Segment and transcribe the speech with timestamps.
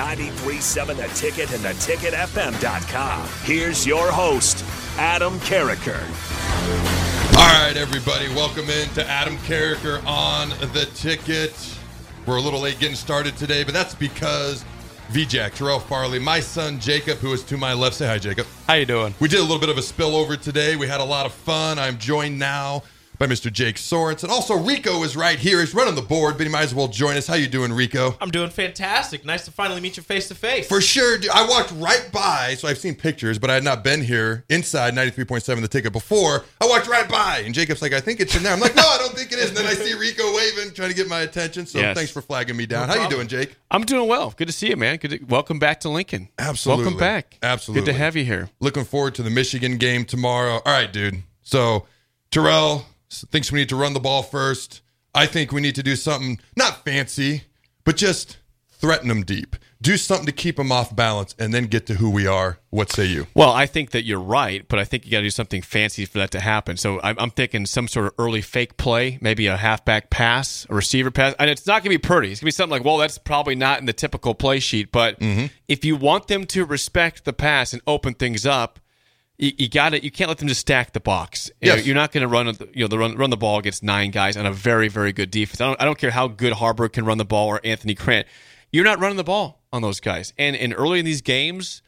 [0.00, 3.28] 93.7 The Ticket and theticketfm.com.
[3.42, 4.64] Here's your host,
[4.96, 6.00] Adam Carriker.
[7.36, 11.54] All right, everybody, welcome in to Adam Carriker on the ticket.
[12.24, 14.64] We're a little late getting started today, but that's because
[15.10, 17.96] VJack, Terrell Farley, my son Jacob, who is to my left.
[17.96, 18.46] Say hi, Jacob.
[18.66, 19.14] How you doing?
[19.20, 20.76] We did a little bit of a spillover today.
[20.76, 21.78] We had a lot of fun.
[21.78, 22.84] I'm joined now
[23.20, 23.52] by Mr.
[23.52, 24.22] Jake Sorensen.
[24.24, 25.60] And also, Rico is right here.
[25.60, 27.26] He's running the board, but he might as well join us.
[27.26, 28.16] How you doing, Rico?
[28.18, 29.26] I'm doing fantastic.
[29.26, 30.66] Nice to finally meet you face to face.
[30.66, 31.18] For sure.
[31.18, 31.30] dude.
[31.30, 34.94] I walked right by, so I've seen pictures, but I had not been here inside
[34.94, 36.46] 93.7 the ticket before.
[36.62, 38.54] I walked right by, and Jacob's like, I think it's in there.
[38.54, 39.48] I'm like, no, I don't think it is.
[39.48, 41.66] And then I see Rico waving, trying to get my attention.
[41.66, 41.94] So Yes.
[41.94, 42.88] thanks for flagging me down.
[42.88, 43.54] No How you doing, Jake?
[43.70, 44.32] I'm doing well.
[44.34, 44.96] Good to see you, man.
[44.96, 45.10] Good.
[45.10, 46.30] To, welcome back to Lincoln.
[46.38, 46.84] Absolutely.
[46.86, 47.36] Welcome back.
[47.42, 47.84] Absolutely.
[47.84, 48.48] Good to have you here.
[48.60, 50.62] Looking forward to the Michigan game tomorrow.
[50.64, 51.22] All right, dude.
[51.42, 51.86] So
[52.30, 54.82] Terrell thinks we need to run the ball first.
[55.14, 57.44] I think we need to do something not fancy,
[57.84, 59.56] but just threaten them deep.
[59.82, 62.58] Do something to keep them off balance, and then get to who we are.
[62.68, 63.28] What say you?
[63.34, 66.04] Well, I think that you're right, but I think you got to do something fancy
[66.04, 66.76] for that to happen.
[66.76, 70.74] So I'm, I'm thinking some sort of early fake play, maybe a halfback pass, a
[70.74, 72.30] receiver pass, and it's not going to be pretty.
[72.30, 74.92] It's going to be something like, well, that's probably not in the typical play sheet.
[74.92, 75.46] But mm-hmm.
[75.66, 78.80] if you want them to respect the pass and open things up,
[79.40, 81.50] you, you got to You can't let them just stack the box.
[81.60, 81.86] You know, Yes.
[81.86, 84.36] you're not going to run, you know, the run run the ball against nine guys
[84.36, 85.60] on a very very good defense.
[85.60, 88.26] I don't, I don't care how good Haarberg can run the ball or Anthony Grant.
[88.72, 90.32] You're not running the ball on those guys.
[90.38, 91.82] And and early in these games,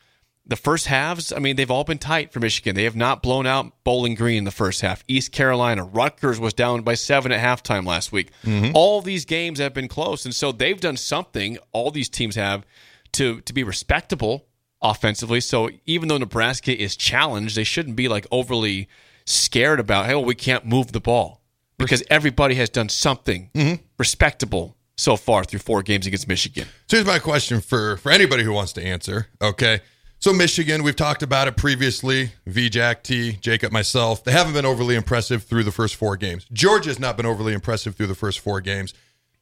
[0.44, 2.74] the first halves, I mean, they've all been tight for Michigan.
[2.74, 5.04] They have not blown out Bowling Green in the first half.
[5.06, 8.30] East Carolina, Rutgers was down by seven at halftime last week.
[8.44, 8.72] Mm-hmm.
[8.74, 11.58] All these games have been close, and so they've done something.
[11.70, 12.64] All these teams have
[13.12, 14.46] to to be respectable
[14.82, 15.40] offensively.
[15.40, 18.88] So even though Nebraska is challenged, they shouldn't be like overly
[19.24, 21.40] scared about, hey, well, we can't move the ball
[21.78, 23.82] because everybody has done something mm-hmm.
[23.98, 26.66] respectable so far through four games against Michigan.
[26.88, 29.28] So here's my question for for anybody who wants to answer.
[29.40, 29.80] Okay.
[30.18, 32.30] So Michigan, we've talked about it previously.
[32.46, 34.22] V Jack T, Jacob, myself.
[34.22, 36.46] They haven't been overly impressive through the first four games.
[36.52, 38.94] Georgia's not been overly impressive through the first four games.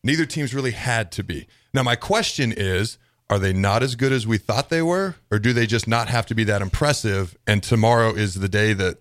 [0.03, 1.47] Neither team's really had to be.
[1.75, 2.97] Now my question is,
[3.31, 5.15] are they not as good as we thought they were?
[5.31, 7.37] Or do they just not have to be that impressive?
[7.47, 8.99] And tomorrow is the day that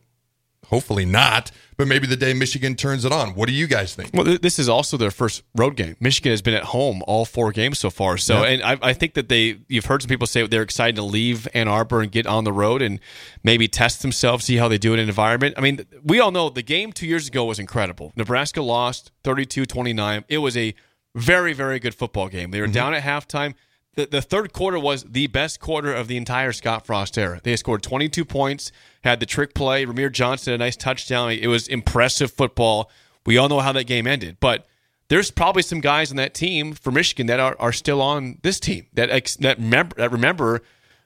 [0.68, 3.30] hopefully not, but maybe the day Michigan turns it on.
[3.30, 4.12] What do you guys think?
[4.14, 5.96] Well, this is also their first road game.
[6.00, 8.18] Michigan has been at home all four games so far.
[8.18, 11.04] So, and I, I think that they, you've heard some people say they're excited to
[11.04, 13.00] leave Ann Arbor and get on the road and
[13.44, 15.56] maybe test themselves, see how they do in an environment.
[15.58, 18.14] I mean, we all know the game two years ago was incredible.
[18.16, 20.26] Nebraska lost 32 29.
[20.30, 20.76] It was a
[21.16, 22.52] very, very good football game.
[22.52, 22.74] They were mm-hmm.
[22.74, 23.56] down at halftime.
[23.96, 27.42] The, the third quarter was the best quarter of the entire Scott Frost era.
[27.44, 28.72] They scored 22 points,
[29.04, 29.86] had the trick play.
[29.86, 31.32] Rahmir Johnson, a nice touchdown.
[31.32, 32.90] It was impressive football.
[33.26, 34.68] We all know how that game ended, but
[35.10, 38.60] there's probably some guys on that team for Michigan that are, are still on this
[38.60, 40.62] team that that remember that remember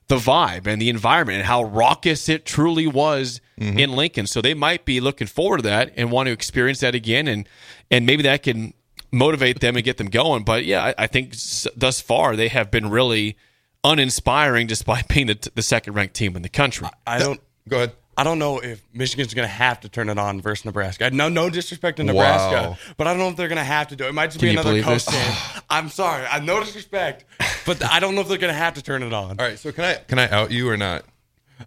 [0.07, 3.79] the vibe and the environment and how raucous it truly was mm-hmm.
[3.79, 4.27] in Lincoln.
[4.27, 7.47] So they might be looking forward to that and want to experience that again, and
[7.89, 8.73] and maybe that can
[9.13, 10.43] motivate them and get them going.
[10.43, 13.37] But yeah, I, I think s- thus far they have been really
[13.83, 16.87] uninspiring, despite being the, the second ranked team in the country.
[17.07, 17.39] I don't.
[17.69, 17.91] Go ahead.
[18.15, 21.09] I don't know if Michigan's going to have to turn it on versus Nebraska.
[21.09, 22.77] No, no disrespect to Nebraska, Wow.
[22.95, 24.09] but I don't know if they're going to have to do it.
[24.09, 25.15] It might just Can be another believe coach this?
[25.15, 27.25] saying, "I'm sorry, I no disrespect,
[27.65, 29.57] but I don't know if they're going to have to turn it on." All right,
[29.57, 31.05] so can I can I out you or not?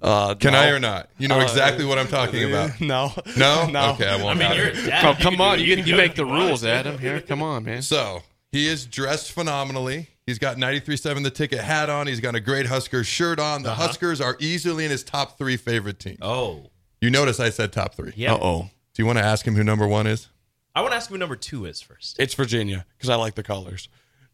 [0.03, 0.59] Uh, Can no.
[0.61, 1.09] I or not?
[1.19, 2.81] You know Uh, exactly what I'm talking about.
[2.81, 3.67] No, No?
[3.71, 3.93] no.
[3.93, 4.41] Okay, I won't.
[4.43, 4.75] out it.
[5.01, 6.99] Come, come on, you, you make the rules, Adam.
[6.99, 7.83] Here, come on, man.
[7.83, 8.23] So
[8.53, 10.09] he is dressed phenomenally.
[10.27, 12.09] He's got 93.7 the ticket hat on.
[12.09, 13.63] He's got a great Huskers shirt on.
[13.63, 16.19] The Huskers are easily in his top three favorite teams.
[16.21, 18.13] Oh, You notice I said top three.
[18.17, 18.35] yeah.
[18.35, 18.71] Uh oh.
[18.95, 20.29] Do you want to ask him who number one is?
[20.75, 22.19] I want to ask him who number two is first.
[22.19, 23.89] It's Virginia because I like the colors.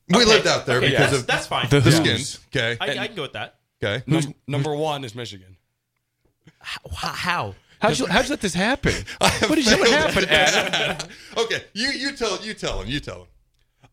[0.08, 1.68] We lived out there Okay, because that's, of that's fine.
[1.68, 1.96] The the Who's.
[1.96, 2.40] skins.
[2.48, 2.76] Okay.
[2.80, 3.56] I, I can go with that.
[3.82, 4.02] Okay.
[4.06, 5.56] Num- number one is Michigan.
[6.60, 7.08] How?
[7.08, 7.54] how?
[7.80, 8.94] How'd you, how'd you let this happen?
[9.20, 11.08] What did you let happen, Adam?
[11.36, 12.88] okay, you you tell you tell him.
[12.88, 13.26] You tell him.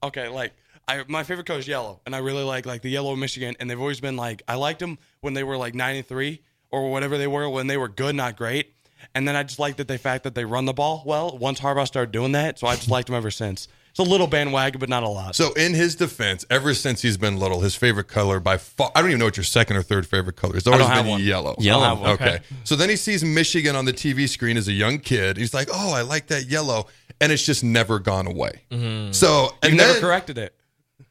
[0.04, 0.54] Okay, like
[0.88, 3.56] I my favorite color is yellow, and I really like like the yellow of Michigan,
[3.60, 6.42] and they've always been like I liked them when they were like nine and three
[6.70, 8.74] or whatever they were when they were good, not great.
[9.16, 11.36] And then I just liked that the fact that they run the ball well.
[11.36, 13.68] Once Harbaugh started doing that, so I just liked them ever since.
[13.90, 15.36] It's a little bandwagon, but not a lot.
[15.36, 19.02] So, in his defense, ever since he's been little, his favorite color by far, I
[19.02, 20.60] don't even know what your second or third favorite color is.
[20.60, 21.24] It's always don't have been one.
[21.24, 21.56] yellow.
[21.60, 21.84] Yellow.
[21.84, 22.28] I don't have one.
[22.30, 22.40] Okay.
[22.64, 25.38] So then he sees Michigan on the TV screen as a young kid.
[25.38, 26.88] He's like, oh, I like that yellow.
[27.22, 28.62] And it's just never gone away.
[28.72, 29.12] Mm-hmm.
[29.12, 30.56] So, and you never then- corrected it.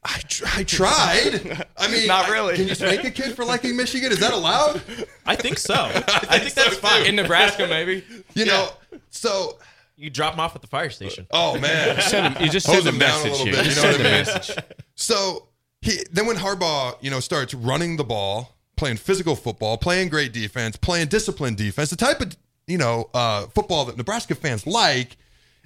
[0.04, 1.66] I, tr- I tried.
[1.76, 2.54] I mean, Not I- really.
[2.56, 4.12] can you spank a kid for liking Michigan?
[4.12, 4.80] Is that allowed?
[5.26, 5.74] I think so.
[5.74, 7.04] I think, that's fine.
[7.06, 8.04] In Nebraska, maybe.
[8.34, 8.68] You know,
[9.10, 9.58] so,
[9.98, 11.26] You drop them off at the fire station.
[11.32, 12.00] oh, man.
[12.00, 13.54] Send him- you just Hose send a him down a message little here.
[13.56, 14.12] bit, you know what a I mean?
[14.12, 14.56] message.
[14.94, 15.48] So
[15.82, 20.32] he then when Harbaugh, you know, starts running the ball, playing physical football, playing great
[20.32, 22.36] defense, playing disciplined defense, the type of
[22.68, 25.16] you know uh, football that Nebraska fans like,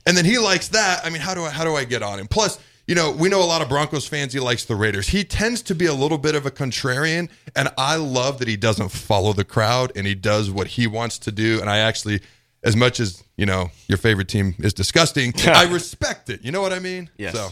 [0.06, 1.04] and then he likes that.
[1.04, 2.26] I mean, how do I how do I get on him?
[2.28, 4.32] Plus, you know, we know a lot of Broncos fans.
[4.32, 5.08] He likes the Raiders.
[5.08, 8.56] He tends to be a little bit of a contrarian, and I love that he
[8.56, 11.60] doesn't follow the crowd and he does what he wants to do.
[11.60, 12.20] And I actually.
[12.64, 15.32] As much as you know, your favorite team is disgusting.
[15.46, 16.44] I respect it.
[16.44, 17.10] You know what I mean?
[17.16, 17.34] Yes.
[17.34, 17.50] So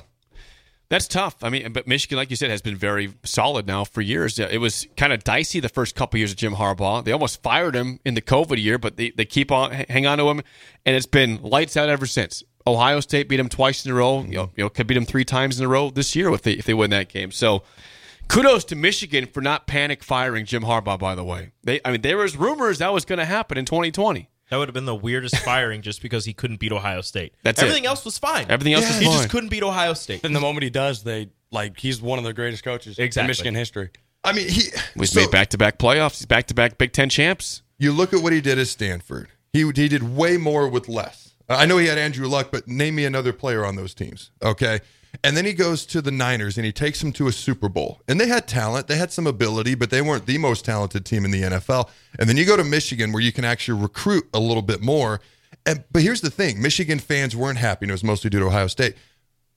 [0.89, 1.43] That's tough.
[1.43, 4.39] I mean, but Michigan, like you said, has been very solid now for years.
[4.39, 7.05] It was kind of dicey the first couple years of Jim Harbaugh.
[7.05, 10.19] They almost fired him in the COVID year, but they, they keep on hang on
[10.19, 10.43] to him,
[10.85, 12.43] and it's been lights out ever since.
[12.67, 14.19] Ohio State beat him twice in a row.
[14.19, 14.33] Mm-hmm.
[14.33, 16.43] You know, you know could beat him three times in a row this year if
[16.43, 17.33] they if they win that game.
[17.33, 17.63] So.
[18.29, 21.01] Kudos to Michigan for not panic firing Jim Harbaugh.
[21.01, 23.65] By the way, they I mean there was rumors that was going to happen in
[23.65, 24.29] 2020.
[24.51, 27.35] That would have been the weirdest firing just because he couldn't beat Ohio State.
[27.43, 27.89] That's Everything it.
[27.89, 28.47] else was fine.
[28.51, 29.13] Everything else was He fine.
[29.15, 30.25] He just couldn't beat Ohio State.
[30.25, 33.21] And the moment he does, they like he's one of the greatest coaches Exactly.
[33.25, 33.91] in Michigan history.
[34.23, 34.65] I mean, he
[34.99, 36.19] He's so- made back to back playoffs.
[36.19, 37.63] He's back to back Big Ten champs.
[37.79, 39.29] you look at what he did at Stanford.
[39.53, 41.33] He he did way more with less.
[41.49, 44.31] I know he had Andrew Luck, but name me another player on those teams.
[44.43, 44.81] Okay.
[45.23, 48.01] And then he goes to the Niners and he takes them to a Super Bowl.
[48.09, 51.25] And they had talent, they had some ability, but they weren't the most talented team
[51.25, 51.89] in the NFL.
[52.19, 55.21] And then you go to Michigan where you can actually recruit a little bit more.
[55.67, 58.47] And but here's the thing, Michigan fans weren't happy, and it was mostly due to
[58.47, 58.95] Ohio State.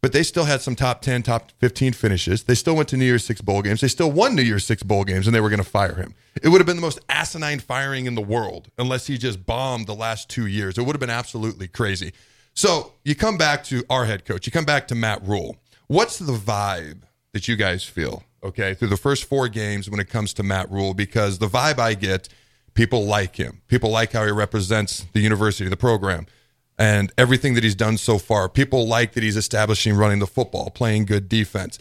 [0.01, 2.44] But they still had some top 10, top 15 finishes.
[2.44, 3.79] They still went to New Year's Six bowl games.
[3.79, 6.13] They still won New Year's Six bowl games, and they were going to fire him.
[6.41, 9.88] It would have been the most asinine firing in the world unless he just bombed
[9.88, 10.77] the last two years.
[10.77, 12.11] It would have been absolutely crazy.
[12.53, 15.57] So you come back to our head coach, you come back to Matt Rhule.
[15.88, 17.01] What's the vibe
[17.33, 20.71] that you guys feel, okay, through the first four games when it comes to Matt
[20.71, 20.94] Rhule?
[20.94, 22.29] Because the vibe I get,
[22.73, 23.61] people like him.
[23.67, 26.25] People like how he represents the university, the program
[26.77, 28.50] and everything that he's done so far.
[28.50, 31.77] People like that he's establishing running the football, playing good defense.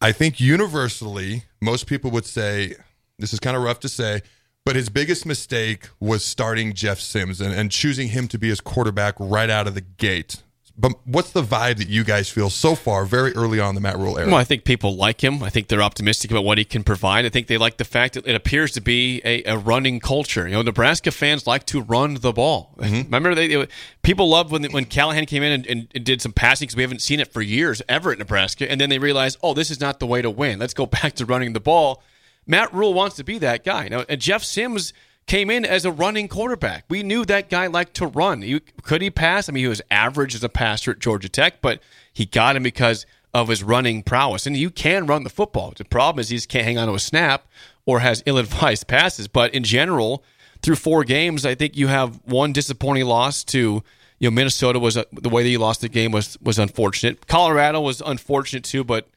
[0.00, 2.74] I think universally, most people would say,
[3.18, 4.22] this is kind of rough to say,
[4.68, 8.60] but his biggest mistake was starting Jeff Sims and, and choosing him to be his
[8.60, 10.42] quarterback right out of the gate.
[10.76, 13.80] But what's the vibe that you guys feel so far, very early on in the
[13.80, 14.26] Matt Rhule era?
[14.26, 15.42] Well, I think people like him.
[15.42, 17.24] I think they're optimistic about what he can provide.
[17.24, 20.46] I think they like the fact that it appears to be a, a running culture.
[20.46, 22.74] You know, Nebraska fans like to run the ball.
[22.76, 23.04] Mm-hmm.
[23.04, 23.68] Remember, they, they-
[24.02, 26.82] people loved when when Callahan came in and, and, and did some passing because we
[26.82, 29.80] haven't seen it for years ever at Nebraska, and then they realized, oh, this is
[29.80, 30.58] not the way to win.
[30.58, 32.02] Let's go back to running the ball.
[32.48, 33.88] Matt Rhule wants to be that guy.
[33.88, 34.92] Now, and Jeff Sims
[35.26, 36.86] came in as a running quarterback.
[36.88, 38.40] We knew that guy liked to run.
[38.42, 39.48] He, could he pass?
[39.48, 41.80] I mean, he was average as a passer at Georgia Tech, but
[42.12, 44.46] he got him because of his running prowess.
[44.46, 45.74] And you can run the football.
[45.76, 47.46] The problem is he just can't hang on to a snap
[47.84, 49.28] or has ill-advised passes.
[49.28, 50.24] But in general,
[50.62, 53.82] through four games, I think you have one disappointing loss to
[54.18, 57.26] you know Minnesota was uh, the way that you lost the game was was unfortunate.
[57.28, 59.08] Colorado was unfortunate too, but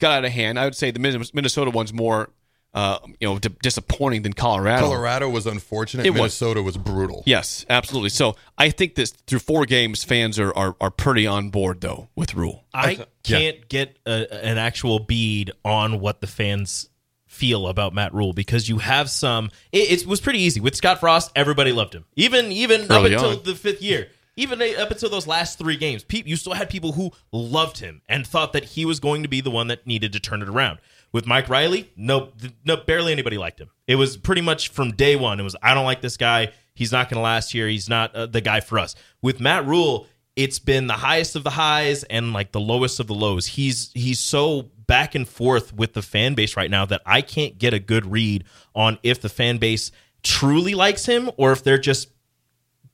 [0.00, 0.58] got out of hand.
[0.58, 2.30] I would say the Minnesota one's more
[2.72, 4.86] uh, you know d- disappointing than Colorado.
[4.86, 6.06] Colorado was unfortunate.
[6.06, 6.18] It was.
[6.18, 7.22] Minnesota was brutal.
[7.26, 8.10] Yes, absolutely.
[8.10, 12.08] So I think this through four games, fans are are, are pretty on board though
[12.14, 12.64] with Rhule.
[12.72, 16.88] I can't get a, an actual bead on what the fans
[17.26, 19.50] feel about Matt Rhule because you have some.
[19.72, 21.32] It, it was pretty easy with Scott Frost.
[21.34, 23.42] Everybody loved him, even even up Early until on.
[23.42, 24.08] the fifth year.
[24.40, 28.26] Even up until those last three games, you still had people who loved him and
[28.26, 30.78] thought that he was going to be the one that needed to turn it around.
[31.12, 32.32] With Mike Riley, no,
[32.64, 33.68] no, barely anybody liked him.
[33.86, 35.38] It was pretty much from day one.
[35.40, 36.52] It was I don't like this guy.
[36.72, 37.68] He's not going to last here.
[37.68, 38.94] He's not uh, the guy for us.
[39.20, 40.06] With Matt Rhule,
[40.36, 43.44] it's been the highest of the highs and like the lowest of the lows.
[43.44, 47.58] He's he's so back and forth with the fan base right now that I can't
[47.58, 48.44] get a good read
[48.74, 49.92] on if the fan base
[50.22, 52.08] truly likes him or if they're just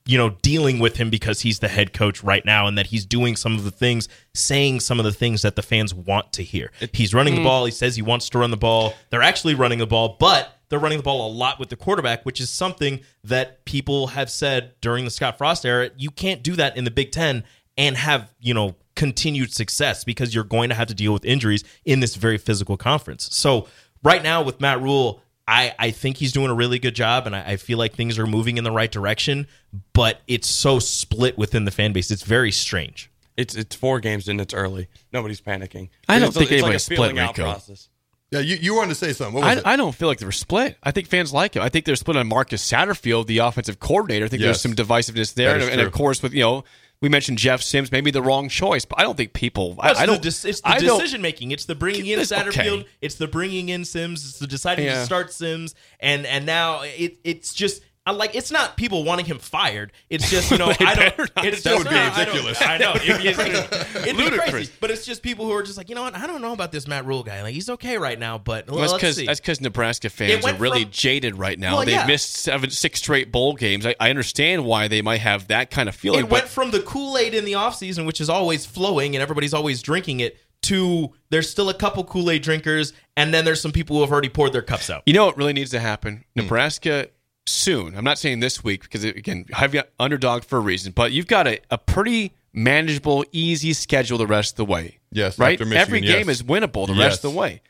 [0.07, 3.05] you know dealing with him because he's the head coach right now and that he's
[3.05, 6.43] doing some of the things saying some of the things that the fans want to
[6.43, 6.71] hear.
[6.93, 7.47] He's running the hmm.
[7.47, 8.93] ball, he says he wants to run the ball.
[9.09, 12.25] They're actually running the ball, but they're running the ball a lot with the quarterback,
[12.25, 15.89] which is something that people have said during the Scott Frost era.
[15.97, 17.43] You can't do that in the Big Ten
[17.77, 21.63] and have, you know, continued success because you're going to have to deal with injuries
[21.85, 23.29] in this very physical conference.
[23.31, 23.67] So
[24.03, 27.35] right now with Matt Rhule, I, I think he's doing a really good job and
[27.35, 29.47] I, I feel like things are moving in the right direction,
[29.93, 32.11] but it's so split within the fan base.
[32.11, 33.09] It's very strange.
[33.37, 34.87] It's it's four games and it's early.
[35.13, 35.89] Nobody's panicking.
[36.09, 37.51] I don't It's think it's anybody's split, feeling out Rico.
[37.51, 37.87] process.
[38.31, 39.35] Yeah, you, you wanted to say something.
[39.35, 39.65] What was I, it?
[39.67, 40.75] I don't feel like they're split.
[40.83, 41.61] I think fans like him.
[41.61, 44.25] I think they're split on Marcus Satterfield, the offensive coordinator.
[44.25, 44.47] I think Yes.
[44.47, 46.63] there's some divisiveness there, and, and of course, with you know,
[47.01, 49.75] we mentioned Jeff Sims, maybe the wrong choice, but I don't think people.
[49.79, 50.23] I, It's I the don't.
[50.23, 51.51] dec- it's the I decision making.
[51.51, 52.49] It's the bringing in This- okay.
[52.51, 52.85] Satterfield.
[53.01, 54.27] It's the bringing in Sims.
[54.27, 54.95] It's the deciding Yeah.
[54.99, 55.75] to start Sims.
[55.99, 57.83] And and now it it's just.
[58.07, 59.91] I like it's not people wanting him fired.
[60.09, 61.29] It's just you know I don't.
[61.45, 62.61] It's That just, would be I don't- ridiculous.
[62.61, 63.27] I know it'd be,
[64.09, 66.25] it'd be crazy, but it's just people who are just like you know what I
[66.25, 67.41] don't know about this Matt Rhule guy.
[67.43, 69.25] Like he's okay right now, but well, Well, that's let's because see.
[69.25, 71.75] that's because Nebraska fans are really from- jaded right now.
[71.75, 72.07] Well, They've yeah.
[72.07, 73.85] missed seven, six straight bowl games.
[73.85, 76.21] I, I understand why they might have that kind of feeling.
[76.21, 79.53] it went from the Kool Aid in the offseason, which is always flowing and everybody's
[79.53, 83.71] always drinking it, to there's still a couple Kool Aid drinkers, and then there's some
[83.73, 85.03] people who have already poured their cups out.
[85.05, 86.23] You know what really needs to happen?
[86.35, 86.41] Hmm.
[86.43, 87.09] Nebraska
[87.47, 87.95] soon.
[87.97, 91.27] I'm not saying this week because again, I've got underdog for a reason, but you've
[91.27, 94.99] got a, a pretty manageable, easy schedule the rest of the way.
[95.11, 95.59] Yes, right.
[95.59, 96.41] Michigan, Every game yes.
[96.41, 97.03] is winnable the Yes.
[97.03, 97.61] rest of the way.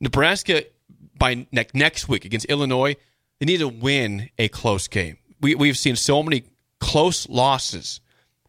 [0.00, 0.64] Nebraska
[1.18, 2.96] by ne- next week against Illinois,
[3.40, 5.18] they need to win a close game.
[5.40, 6.44] We we've seen so many
[6.80, 8.00] close losses.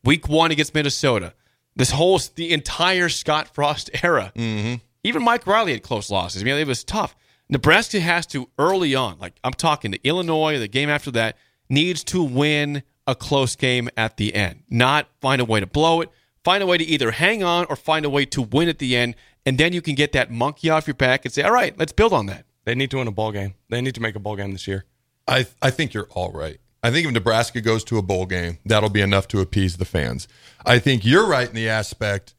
[0.03, 1.33] Week one against Minnesota.
[1.75, 4.31] This whole the entire Scott Frost era.
[4.35, 4.75] Mm-hmm.
[5.03, 6.41] Even Mike Riley had close losses.
[6.41, 7.15] I mean, it was tough.
[7.49, 11.37] Nebraska has to early on, like I'm talking to Illinois, the game after that,
[11.69, 16.01] needs to win a close game at the end, not find a way to blow
[16.01, 16.09] it.
[16.43, 18.95] Find a way to either hang on or find a way to win at the
[18.95, 21.77] end, and then you can get that monkey off your back and say, "All right,
[21.77, 23.55] let's build on that." They need to win a bowl game.
[23.69, 24.85] They need to make a bowl game this year.
[25.27, 26.57] I I think you're all right.
[26.81, 29.83] I think if Nebraska goes to a bowl game, that'll be enough to appease the
[29.83, 30.27] fans.
[30.65, 32.33] I think you're right in the aspect.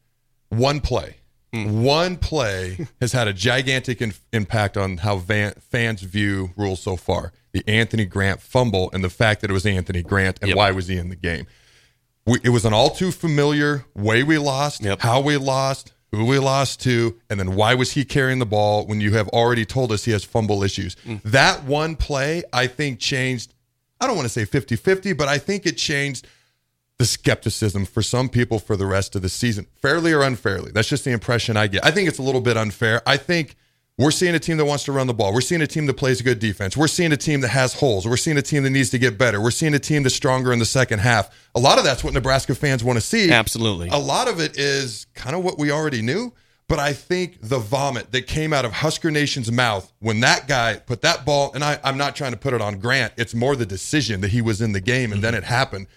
[0.49, 1.17] One play,
[1.53, 1.81] Mm.
[1.83, 6.95] one play has had a gigantic in, impact on how van, fans view rules so
[6.95, 7.31] far.
[7.53, 10.87] The Anthony Grant fumble and the fact that it was Anthony Grant and why was
[10.87, 11.47] he in the game.
[12.27, 15.01] We, it was an all too familiar way we lost, Yep.
[15.01, 18.85] how we lost, who we lost to, and then why was he carrying the ball
[18.85, 20.95] when you have already told us he has fumble issues.
[21.05, 21.21] Mm.
[21.23, 23.55] That one play, I think, changed,
[23.99, 26.27] I don't want to say 50 50, but I think it changed
[26.99, 30.71] the skepticism for some people for the rest of the season, fairly or unfairly.
[30.71, 31.83] That's just the impression I get.
[31.83, 33.01] I think it's a little bit unfair.
[33.07, 33.55] I think
[33.97, 35.33] we're seeing a team that wants to run the ball.
[35.33, 36.75] We're seeing a team that plays good defense.
[36.75, 38.05] We're seeing a team that has holes.
[38.05, 39.41] We're seeing a team that needs to get better.
[39.41, 41.33] We're seeing a team that's stronger in the second half.
[41.55, 43.31] A lot of that's what Nebraska fans want to see.
[43.31, 43.87] Absolutely.
[43.89, 46.33] A lot of it is kind of what we already knew.
[46.67, 50.75] But I think the vomit that came out of Husker Nation's mouth when that guy
[50.75, 53.55] put that ball, and I, I'm not trying to put it on Grant, it's more
[53.55, 55.43] the decision that he was in the game and then mm-hmm.
[55.43, 55.87] it happened.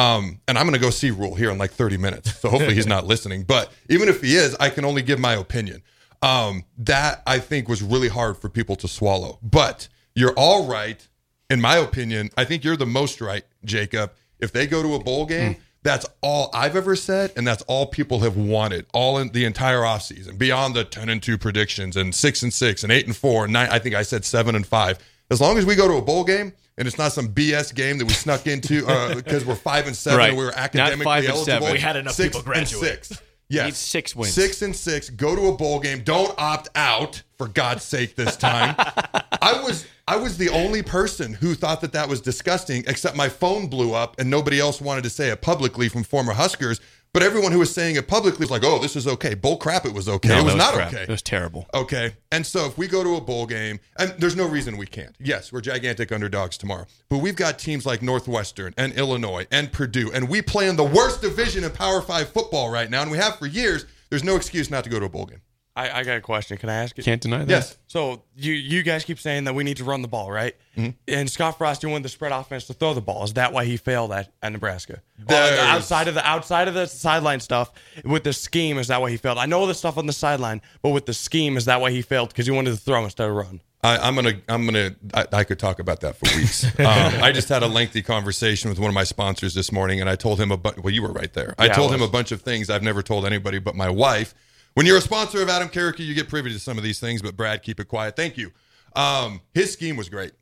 [0.00, 2.38] Um, and I'm going to go see Rhule here in like 30 minutes.
[2.40, 3.42] So hopefully he's not listening.
[3.44, 5.82] But even if he is, I can only give my opinion.
[6.22, 9.38] Um, that I think was really hard for people to swallow.
[9.42, 11.06] But you're all right.
[11.48, 14.12] In my opinion, I think you're the most right, Jacob.
[14.38, 17.86] If they go to a bowl game, that's all I've ever said, and that's all
[17.86, 22.14] people have wanted all in the entire offseason, beyond the 10 and 2 predictions and
[22.14, 23.68] 6 and 6 and 8 and 4 and 9.
[23.70, 24.98] I think I said 7 and 5.
[25.30, 27.98] As long as we go to a bowl game and it's not some BS game
[27.98, 30.28] that we snuck into uh, because we're 5 and 7 Right.
[30.30, 31.44] and we were academically five and eligible.
[31.44, 31.72] seven.
[31.72, 33.04] We had enough six people and graduate.
[33.06, 33.22] 6.
[33.48, 33.64] Yes.
[33.66, 34.32] Need six wins.
[34.32, 35.10] Six and six.
[35.10, 36.02] Go to a bowl game.
[36.04, 38.76] Don't opt out for God's sake this time.
[39.56, 43.28] I was I was the only person who thought that that was disgusting, except my
[43.28, 46.80] phone blew up and nobody else wanted to say it publicly from former Huskers.
[47.12, 49.84] But everyone who was saying it publicly was like, "Oh, this is okay." Bull crap!
[49.84, 50.28] It was okay.
[50.28, 50.92] No, it was that not crap.
[50.92, 51.02] okay.
[51.02, 51.66] It was terrible.
[51.74, 52.14] Okay.
[52.30, 55.16] And so if we go to a bowl game, and there's no reason we can't.
[55.18, 56.86] Yes, we're gigantic underdogs tomorrow.
[57.08, 60.84] But we've got teams like Northwestern and Illinois and Purdue, and we play in the
[60.84, 63.86] worst division in Power Five football right now, and we have for years.
[64.08, 65.40] There's no excuse not to go to a bowl game.
[65.76, 66.56] I, I got a question.
[66.56, 67.04] Can I ask it?
[67.04, 67.48] Can't deny that.
[67.48, 67.78] Yes.
[67.86, 70.56] So you you guys keep saying that we need to run the ball, right?
[70.76, 70.90] Mm-hmm.
[71.08, 73.22] And Scott Frost, you wanted the spread offense to throw the ball.
[73.24, 75.00] Is that why he failed at, at Nebraska?
[75.18, 77.72] There's- outside of the outside of the sideline stuff,
[78.04, 79.38] with the scheme, is that why he failed?
[79.38, 82.02] I know the stuff on the sideline, but with the scheme, is that why he
[82.02, 82.30] failed?
[82.30, 83.60] Because he wanted to throw instead of run.
[83.82, 86.64] I, I'm gonna, I'm gonna, I, I could talk about that for weeks.
[86.80, 90.10] um, I just had a lengthy conversation with one of my sponsors this morning, and
[90.10, 91.54] I told him a well, you were right there.
[91.58, 93.88] I Yeah, I told him a bunch of things I've never told anybody but my
[93.88, 94.34] wife.
[94.74, 97.22] When you're a sponsor of Adam Carriker, you get privy to some of these things,
[97.22, 98.16] but Brad, keep it quiet.
[98.16, 98.52] Thank you.
[98.94, 100.32] Um, his scheme was great.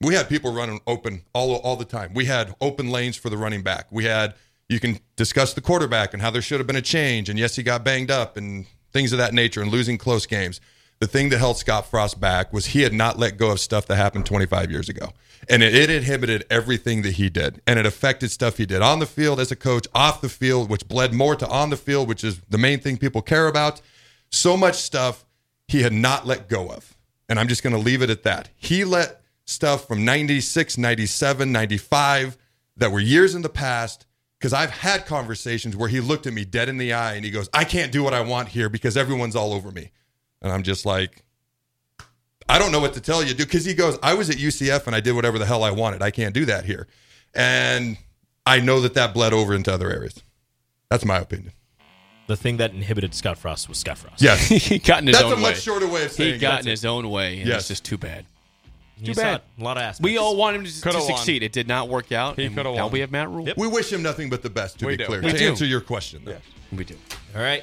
[0.00, 2.12] We had people running open all all the time.
[2.14, 3.86] We had open lanes for the running back.
[3.90, 4.34] We had
[4.68, 7.56] you can discuss the quarterback and how there should have been a change, and yes,
[7.56, 10.60] he got banged up and things of that nature and losing close games.
[10.98, 13.86] The thing that held Scott Frost back was he had not let go of stuff
[13.86, 15.10] that happened 25 years ago.
[15.48, 17.60] And it, it inhibited everything that he did.
[17.66, 20.70] And it affected stuff he did on the field as a coach, off the field,
[20.70, 23.80] which bled more to on the field, which is the main thing people care about.
[24.30, 25.26] So much stuff
[25.68, 26.96] he had not let go of.
[27.28, 28.48] And I'm just going to leave it at that.
[28.56, 32.38] He let stuff from 96, 97, 95
[32.76, 34.06] that were years in the past
[34.38, 37.30] because I've had conversations where he looked at me dead in the eye and he
[37.30, 39.90] goes, I can't do what I want here because everyone's all over me.
[40.42, 41.24] And I'm just like,
[42.48, 43.46] I don't know what to tell you, dude.
[43.48, 46.02] Because he goes, I was at UCF and I did whatever the hell I wanted.
[46.02, 46.86] I can't do that here.
[47.34, 47.98] And
[48.46, 50.22] I know that that bled over into other areas.
[50.90, 51.52] That's my opinion.
[52.28, 54.20] The thing that inhibited Scott Frost was Scott Frost.
[54.22, 54.46] Yes.
[54.48, 55.36] he got in his That's own way.
[55.36, 57.48] That's a much shorter way of saying He got that's in his own way, and
[57.48, 57.60] Yes.
[57.60, 58.26] it's just too bad.
[59.04, 59.42] Too saw bad.
[59.58, 60.02] a lot of aspects.
[60.04, 61.42] We all want him to, to succeed.
[61.42, 62.36] It did not work out.
[62.36, 62.92] He and coulda now won.
[62.92, 63.46] we have Matt Rhule.
[63.46, 63.58] Yep.
[63.58, 65.04] We wish him nothing but the best, to We be do.
[65.06, 65.20] clear.
[65.22, 65.48] We to do.
[65.48, 66.38] answer your question, though.
[66.72, 66.96] We do.
[67.34, 67.62] All right.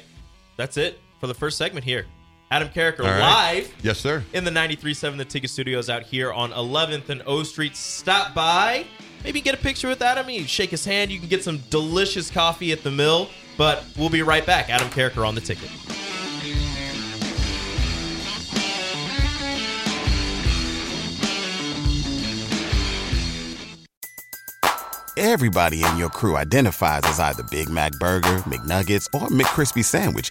[0.56, 2.06] That's it for the first segment here.
[2.54, 3.18] Adam Carriker All right.
[3.64, 4.22] live Yes, sir.
[4.32, 7.74] in the 93.7 The Ticket Studios out here on 11th and O Street.
[7.74, 8.86] Stop by.
[9.24, 10.30] Maybe get a picture with Adam.
[10.30, 11.10] You can shake his hand.
[11.10, 13.28] You can get some delicious coffee at the mill.
[13.56, 14.70] But we'll be right back.
[14.70, 15.68] Adam Carriker on the ticket.
[25.16, 30.30] Everybody in your crew identifies as either Big Mac Burger, McNuggets, or McCrispy Sandwich.